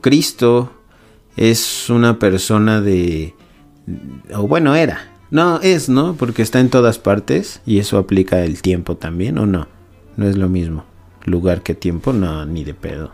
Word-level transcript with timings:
Cristo 0.00 0.72
es 1.36 1.90
una 1.90 2.18
persona 2.18 2.80
de... 2.80 3.34
o 4.34 4.48
bueno, 4.48 4.74
era. 4.74 5.12
No, 5.30 5.60
es, 5.60 5.88
¿no? 5.88 6.14
Porque 6.14 6.42
está 6.42 6.60
en 6.60 6.70
todas 6.70 6.98
partes 6.98 7.60
y 7.66 7.78
eso 7.78 7.98
aplica 7.98 8.44
el 8.44 8.62
tiempo 8.62 8.96
también, 8.96 9.38
¿o 9.38 9.46
no? 9.46 9.68
No 10.16 10.26
es 10.26 10.36
lo 10.36 10.48
mismo. 10.48 10.84
Lugar 11.24 11.62
que 11.62 11.74
tiempo, 11.74 12.12
no, 12.12 12.46
ni 12.46 12.64
de 12.64 12.74
pedo. 12.74 13.12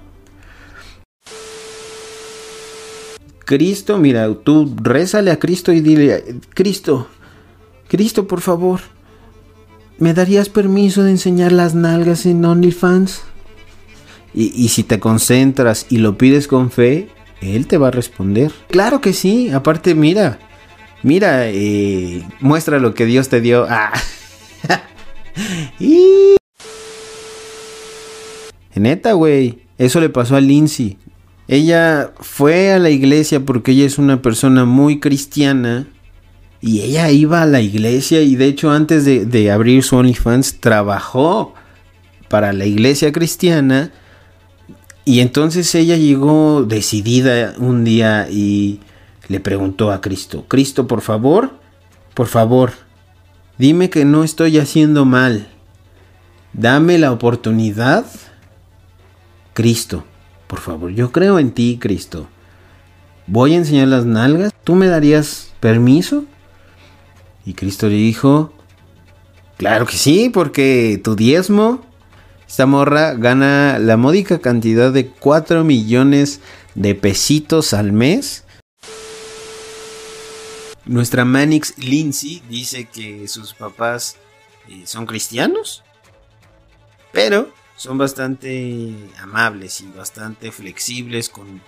Cristo, 3.44 3.98
mira, 3.98 4.32
tú 4.42 4.74
rézale 4.82 5.30
a 5.30 5.38
Cristo 5.38 5.72
y 5.72 5.80
dile, 5.80 6.38
Cristo, 6.54 7.08
Cristo, 7.88 8.26
por 8.26 8.40
favor, 8.40 8.80
¿me 9.98 10.14
darías 10.14 10.48
permiso 10.48 11.02
de 11.02 11.10
enseñar 11.10 11.52
las 11.52 11.74
nalgas 11.74 12.24
en 12.26 12.44
OnlyFans? 12.44 13.22
Y, 14.34 14.68
si 14.68 14.82
te 14.82 14.98
concentras 14.98 15.86
y 15.90 15.98
lo 15.98 16.18
pides 16.18 16.48
con 16.48 16.72
fe, 16.72 17.08
Él 17.40 17.68
te 17.68 17.78
va 17.78 17.88
a 17.88 17.92
responder. 17.92 18.50
Claro 18.68 19.00
que 19.00 19.12
sí, 19.12 19.50
aparte 19.50 19.94
mira, 19.94 20.40
mira, 21.04 21.48
eh, 21.48 22.24
muestra 22.40 22.80
lo 22.80 22.94
que 22.94 23.06
Dios 23.06 23.28
te 23.28 23.40
dio. 23.40 23.66
Ah. 24.66 24.82
y... 25.78 26.36
Neta, 28.74 29.12
güey, 29.12 29.58
eso 29.76 30.00
le 30.00 30.08
pasó 30.08 30.36
a 30.36 30.40
Lindsay. 30.40 30.96
Ella 31.48 32.12
fue 32.18 32.72
a 32.72 32.78
la 32.78 32.88
iglesia 32.88 33.40
porque 33.40 33.72
ella 33.72 33.84
es 33.84 33.98
una 33.98 34.22
persona 34.22 34.64
muy 34.64 35.00
cristiana. 35.00 35.86
Y 36.60 36.80
ella 36.80 37.10
iba 37.10 37.42
a 37.42 37.46
la 37.46 37.60
iglesia 37.60 38.22
y 38.22 38.36
de 38.36 38.46
hecho 38.46 38.70
antes 38.70 39.04
de, 39.04 39.26
de 39.26 39.50
abrir 39.50 39.82
su 39.82 39.96
OnlyFans 39.96 40.60
trabajó 40.60 41.52
para 42.30 42.54
la 42.54 42.64
iglesia 42.64 43.12
cristiana. 43.12 43.92
Y 45.04 45.20
entonces 45.20 45.74
ella 45.74 45.96
llegó 45.96 46.64
decidida 46.64 47.54
un 47.58 47.84
día 47.84 48.28
y 48.30 48.80
le 49.28 49.40
preguntó 49.40 49.90
a 49.90 50.00
Cristo, 50.00 50.46
Cristo, 50.48 50.86
por 50.86 51.00
favor, 51.00 51.58
por 52.14 52.26
favor, 52.26 52.72
dime 53.58 53.90
que 53.90 54.04
no 54.04 54.24
estoy 54.24 54.58
haciendo 54.58 55.04
mal. 55.04 55.48
Dame 56.52 56.98
la 56.98 57.12
oportunidad. 57.12 58.06
Cristo, 59.52 60.04
por 60.46 60.60
favor, 60.60 60.90
yo 60.92 61.10
creo 61.12 61.38
en 61.38 61.52
ti, 61.52 61.78
Cristo. 61.80 62.28
Voy 63.26 63.54
a 63.54 63.58
enseñar 63.58 63.88
las 63.88 64.04
nalgas. 64.04 64.52
¿Tú 64.64 64.74
me 64.74 64.86
darías 64.86 65.52
permiso? 65.60 66.24
Y 67.44 67.54
Cristo 67.54 67.88
le 67.88 67.96
dijo, 67.96 68.52
claro 69.56 69.86
que 69.86 69.96
sí, 69.96 70.30
porque 70.32 71.00
tu 71.02 71.16
diezmo, 71.16 71.82
esta 72.54 72.66
morra 72.66 73.14
gana 73.14 73.80
la 73.80 73.96
módica 73.96 74.38
cantidad 74.38 74.92
de 74.92 75.08
4 75.08 75.64
millones 75.64 76.40
de 76.76 76.94
pesitos 76.94 77.74
al 77.74 77.90
mes. 77.90 78.44
Nuestra 80.84 81.24
Manix 81.24 81.76
Lindsay 81.78 82.44
dice 82.48 82.84
que 82.84 83.26
sus 83.26 83.54
papás 83.54 84.18
eh, 84.68 84.84
son 84.86 85.04
cristianos, 85.04 85.82
pero 87.10 87.52
son 87.74 87.98
bastante 87.98 88.94
amables 89.18 89.80
y 89.80 89.88
bastante 89.88 90.52
flexibles 90.52 91.30
con, 91.30 91.60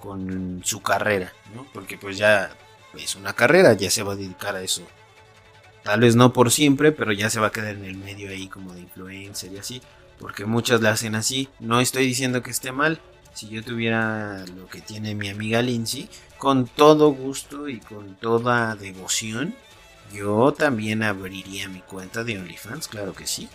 con 0.00 0.62
su 0.64 0.82
carrera, 0.82 1.32
¿no? 1.54 1.64
Porque 1.72 1.96
pues 1.96 2.18
ya 2.18 2.50
es 2.98 3.14
una 3.14 3.34
carrera, 3.34 3.74
ya 3.74 3.88
se 3.88 4.02
va 4.02 4.14
a 4.14 4.16
dedicar 4.16 4.56
a 4.56 4.62
eso. 4.62 4.82
Tal 5.84 6.00
vez 6.00 6.16
no 6.16 6.32
por 6.32 6.50
siempre, 6.50 6.90
pero 6.90 7.12
ya 7.12 7.30
se 7.30 7.38
va 7.38 7.48
a 7.48 7.52
quedar 7.52 7.76
en 7.76 7.84
el 7.84 7.96
medio 7.96 8.30
ahí 8.30 8.48
como 8.48 8.74
de 8.74 8.80
influencer 8.80 9.52
y 9.52 9.58
así. 9.58 9.80
Porque 10.18 10.44
muchas 10.44 10.80
la 10.80 10.90
hacen 10.90 11.14
así. 11.14 11.48
No 11.60 11.80
estoy 11.80 12.06
diciendo 12.06 12.42
que 12.42 12.50
esté 12.50 12.72
mal. 12.72 13.00
Si 13.34 13.48
yo 13.48 13.64
tuviera 13.64 14.44
lo 14.56 14.68
que 14.68 14.80
tiene 14.80 15.14
mi 15.14 15.28
amiga 15.28 15.60
Lindsay, 15.60 16.08
con 16.38 16.66
todo 16.66 17.10
gusto 17.10 17.68
y 17.68 17.80
con 17.80 18.14
toda 18.16 18.76
devoción, 18.76 19.54
yo 20.12 20.52
también 20.52 21.02
abriría 21.02 21.68
mi 21.68 21.80
cuenta 21.80 22.22
de 22.22 22.38
OnlyFans, 22.38 22.86
claro 22.86 23.12
que 23.12 23.26
sí. 23.26 23.48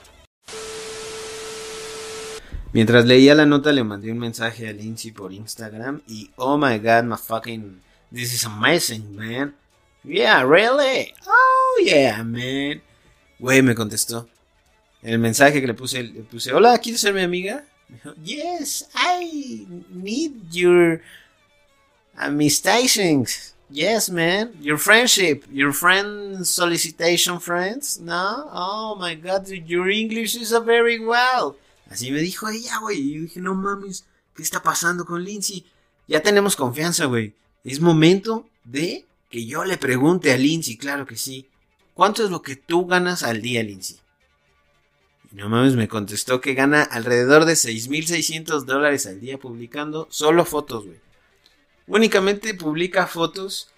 Mientras 2.72 3.06
leía 3.06 3.34
la 3.34 3.46
nota 3.46 3.72
le 3.72 3.84
mandé 3.84 4.12
un 4.12 4.20
mensaje 4.20 4.68
a 4.68 4.74
Lindsay 4.74 5.12
por 5.12 5.34
Instagram 5.34 6.02
y 6.08 6.30
oh 6.36 6.58
my 6.58 6.78
god, 6.78 7.03
my 7.03 7.18
fucking 7.18 7.81
this 8.12 8.34
is 8.34 8.46
amazing, 8.46 9.16
man. 9.16 9.56
Yeah, 10.03 10.44
really? 10.44 11.14
Oh 11.26 11.81
yeah, 11.84 12.24
man. 12.24 12.81
Güey, 13.40 13.62
me 13.62 13.74
contestó. 13.74 14.28
El 15.02 15.20
mensaje 15.20 15.62
que 15.62 15.68
le 15.68 15.74
puse, 15.74 16.04
le 16.04 16.22
puse, 16.24 16.54
hola, 16.54 16.78
¿quieres 16.78 17.02
ser 17.02 17.14
mi 17.14 17.22
amiga? 17.22 17.66
Me 17.88 17.96
dijo, 17.96 18.16
yes, 18.24 18.88
I 18.94 19.66
need 19.90 20.34
your 20.52 21.02
amistations. 22.16 23.56
Yes, 23.70 24.09
man. 24.09 24.52
Your 24.62 24.78
friendship. 24.78 25.44
Your 25.52 25.74
friend 25.74 26.46
solicitation 26.46 27.40
friends. 27.40 28.00
No? 28.00 28.50
Oh 28.52 28.98
my 29.00 29.16
god, 29.16 29.48
your 29.48 29.90
English 29.90 30.36
is 30.36 30.52
a 30.52 30.59
very 30.59 31.00
well. 31.00 31.56
Así 31.90 32.12
me 32.12 32.20
dijo 32.20 32.50
ella, 32.50 32.80
güey. 32.80 33.00
Y 33.00 33.14
yo 33.14 33.22
dije, 33.22 33.40
no 33.40 33.56
mames, 33.56 34.06
¿qué 34.36 34.44
está 34.44 34.62
pasando 34.62 35.06
con 35.06 35.24
Lindsay? 35.24 35.66
Ya 36.08 36.22
tenemos 36.22 36.56
confianza, 36.56 37.06
güey. 37.06 37.34
Es 37.64 37.80
momento 37.80 38.48
de 38.64 39.06
que 39.30 39.46
yo 39.46 39.64
le 39.64 39.78
pregunte 39.78 40.32
a 40.34 40.38
Lindsay, 40.38 40.78
claro 40.78 41.06
que 41.06 41.16
sí. 41.16 41.48
¿Cuánto 41.94 42.24
es 42.24 42.32
lo 42.32 42.42
que 42.42 42.56
tú 42.56 42.86
ganas 42.86 43.24
al 43.24 43.42
día, 43.42 43.64
Lindsay? 43.64 43.98
Y 45.31 45.35
no 45.35 45.50
mames, 45.50 45.75
me 45.75 45.88
contestó 45.88 46.41
que 46.41 46.53
gana 46.53 46.84
alrededor 46.84 47.45
de 47.45 47.53
6.600 47.53 48.66
dólares 48.66 49.06
al 49.06 49.19
día 49.19 49.38
publicando 49.38 50.07
solo 50.09 50.45
fotos, 50.45 50.85
güey. 50.85 50.97
Únicamente 51.88 52.53
publica 52.53 53.07
fotos 53.07 53.69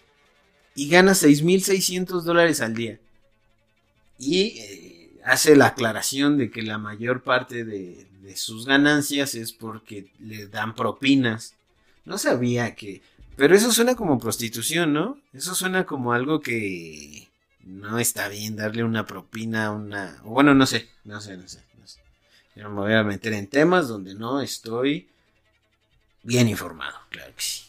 y 0.75 0.89
gana 0.89 1.13
6.600 1.13 2.21
dólares 2.21 2.61
al 2.61 2.75
día. 2.75 2.99
Y 4.19 4.59
eh, 4.59 5.11
hace 5.23 5.55
la 5.55 5.67
aclaración 5.67 6.37
de 6.37 6.51
que 6.51 6.61
la 6.61 6.77
mayor 6.77 7.23
parte 7.23 7.63
de, 7.63 8.07
sus 8.35 8.65
ganancias 8.65 9.35
es 9.35 9.51
porque 9.51 10.09
le 10.19 10.47
dan 10.47 10.73
propinas. 10.73 11.55
No 12.05 12.17
sabía 12.17 12.75
que... 12.75 13.01
Pero 13.35 13.55
eso 13.55 13.73
suena 13.73 13.95
como 13.95 14.19
prostitución, 14.19 14.93
¿no? 14.93 15.17
Eso 15.33 15.53
suena 15.53 15.85
como 15.85 16.13
algo 16.13 16.39
que 16.39 17.29
no 17.63 17.99
está 17.99 18.27
bien 18.27 18.55
darle 18.55 18.83
una 18.83 19.05
propina 19.05 19.71
una... 19.71 20.19
Bueno, 20.23 20.53
no 20.53 20.65
sé, 20.65 20.89
no 21.03 21.21
sé, 21.21 21.37
no 21.37 21.47
sé, 21.47 21.63
no 21.79 21.87
sé. 21.87 21.99
Yo 22.55 22.69
me 22.69 22.81
voy 22.81 22.93
a 22.93 23.03
meter 23.03 23.33
en 23.33 23.47
temas 23.47 23.87
donde 23.87 24.15
no 24.15 24.41
estoy 24.41 25.09
bien 26.23 26.47
informado, 26.47 26.97
claro 27.09 27.33
que 27.35 27.41
sí. 27.41 27.63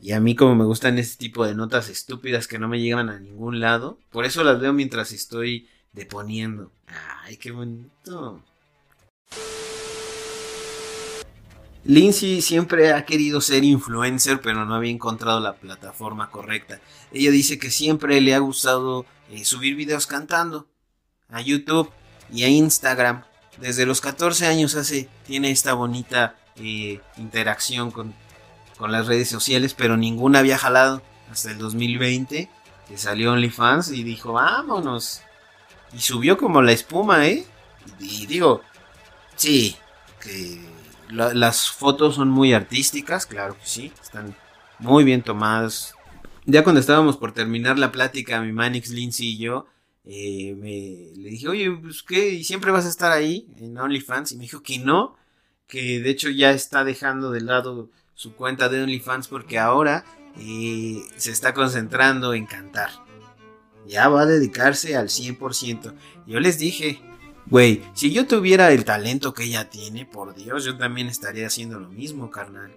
Y 0.00 0.12
a 0.12 0.20
mí 0.20 0.34
como 0.34 0.54
me 0.54 0.64
gustan 0.64 0.98
este 0.98 1.16
tipo 1.16 1.46
de 1.46 1.54
notas 1.54 1.88
estúpidas 1.88 2.46
que 2.46 2.58
no 2.58 2.68
me 2.68 2.80
llegan 2.80 3.08
a 3.08 3.18
ningún 3.18 3.60
lado, 3.60 3.98
por 4.10 4.24
eso 4.24 4.44
las 4.44 4.60
veo 4.60 4.72
mientras 4.72 5.12
estoy 5.12 5.68
deponiendo. 5.92 6.70
Ay, 6.86 7.36
qué 7.38 7.50
bonito. 7.50 8.42
Lindsay 11.86 12.42
siempre 12.42 12.92
ha 12.92 13.04
querido 13.04 13.40
ser 13.40 13.62
influencer, 13.62 14.40
pero 14.40 14.64
no 14.64 14.74
había 14.74 14.90
encontrado 14.90 15.38
la 15.38 15.54
plataforma 15.54 16.30
correcta. 16.30 16.80
Ella 17.12 17.30
dice 17.30 17.60
que 17.60 17.70
siempre 17.70 18.20
le 18.20 18.34
ha 18.34 18.38
gustado 18.40 19.06
eh, 19.30 19.44
subir 19.44 19.76
videos 19.76 20.08
cantando 20.08 20.66
a 21.30 21.40
YouTube 21.40 21.90
y 22.32 22.42
a 22.42 22.48
Instagram. 22.48 23.22
Desde 23.58 23.86
los 23.86 24.00
14 24.00 24.46
años 24.46 24.74
hace, 24.74 25.08
tiene 25.26 25.52
esta 25.52 25.74
bonita 25.74 26.36
eh, 26.56 27.00
interacción 27.18 27.92
con, 27.92 28.14
con 28.76 28.90
las 28.90 29.06
redes 29.06 29.28
sociales, 29.28 29.72
pero 29.74 29.96
ninguna 29.96 30.40
había 30.40 30.58
jalado 30.58 31.02
hasta 31.30 31.52
el 31.52 31.58
2020, 31.58 32.50
que 32.88 32.98
salió 32.98 33.32
OnlyFans 33.32 33.92
y 33.92 34.02
dijo, 34.02 34.32
vámonos, 34.32 35.22
y 35.92 36.00
subió 36.00 36.36
como 36.36 36.62
la 36.62 36.72
espuma, 36.72 37.26
¿eh? 37.28 37.46
Y 38.00 38.26
digo, 38.26 38.62
sí, 39.36 39.76
que 40.20 40.60
las 41.08 41.70
fotos 41.70 42.16
son 42.16 42.28
muy 42.28 42.52
artísticas, 42.52 43.26
claro 43.26 43.54
que 43.54 43.66
sí, 43.66 43.92
están 44.02 44.34
muy 44.78 45.04
bien 45.04 45.22
tomadas. 45.22 45.94
Ya 46.44 46.62
cuando 46.62 46.80
estábamos 46.80 47.16
por 47.16 47.32
terminar 47.32 47.78
la 47.78 47.92
plática, 47.92 48.40
mi 48.40 48.52
Manix, 48.52 48.90
Lindsay 48.90 49.28
y 49.28 49.38
yo, 49.38 49.66
eh, 50.04 50.54
me, 50.56 51.20
le 51.20 51.30
dije, 51.30 51.48
oye, 51.48 51.70
pues 51.70 52.02
qué, 52.02 52.30
¿y 52.30 52.44
siempre 52.44 52.70
vas 52.70 52.86
a 52.86 52.90
estar 52.90 53.12
ahí 53.12 53.48
en 53.58 53.76
OnlyFans? 53.76 54.32
Y 54.32 54.36
me 54.36 54.42
dijo 54.42 54.62
que 54.62 54.78
no, 54.78 55.16
que 55.66 56.00
de 56.00 56.10
hecho 56.10 56.30
ya 56.30 56.52
está 56.52 56.84
dejando 56.84 57.30
de 57.30 57.40
lado 57.40 57.90
su 58.14 58.34
cuenta 58.34 58.68
de 58.68 58.82
OnlyFans 58.82 59.28
porque 59.28 59.58
ahora 59.58 60.04
eh, 60.38 61.02
se 61.16 61.32
está 61.32 61.54
concentrando 61.54 62.34
en 62.34 62.46
cantar 62.46 62.90
ya 63.86 64.08
va 64.08 64.22
a 64.22 64.26
dedicarse 64.26 64.96
al 64.96 65.08
100%. 65.08 65.94
Yo 66.26 66.40
les 66.40 66.58
dije, 66.58 67.00
güey, 67.46 67.82
si 67.94 68.12
yo 68.12 68.26
tuviera 68.26 68.72
el 68.72 68.84
talento 68.84 69.34
que 69.34 69.44
ella 69.44 69.70
tiene, 69.70 70.06
por 70.06 70.34
Dios, 70.34 70.64
yo 70.64 70.76
también 70.76 71.08
estaría 71.08 71.46
haciendo 71.46 71.80
lo 71.80 71.88
mismo, 71.88 72.30
carnal. 72.30 72.76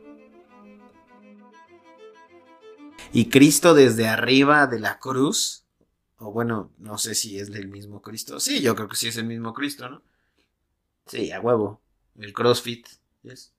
Y 3.11 3.29
Cristo 3.29 3.73
desde 3.73 4.07
arriba 4.07 4.67
de 4.67 4.79
la 4.79 4.99
cruz, 4.99 5.65
o 6.17 6.31
bueno, 6.31 6.71
no 6.77 6.97
sé 6.97 7.15
si 7.15 7.39
es 7.39 7.51
del 7.51 7.67
mismo 7.67 8.01
Cristo. 8.01 8.39
Sí, 8.39 8.61
yo 8.61 8.75
creo 8.75 8.87
que 8.87 8.95
sí 8.95 9.07
es 9.07 9.17
el 9.17 9.25
mismo 9.25 9.53
Cristo, 9.53 9.89
¿no? 9.89 10.01
Sí, 11.05 11.31
a 11.31 11.39
huevo. 11.39 11.81
El 12.17 12.33
CrossFit, 12.33 12.87
¿yes? 13.23 13.53